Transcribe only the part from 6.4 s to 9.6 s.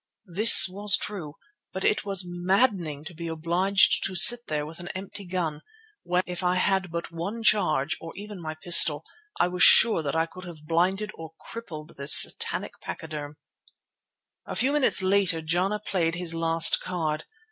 I had but one charge, or even my pistol, I